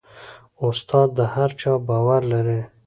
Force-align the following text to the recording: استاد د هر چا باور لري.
استاد 0.67 1.07
د 1.17 1.19
هر 1.33 1.49
چا 1.61 1.73
باور 1.87 2.21
لري. 2.33 2.61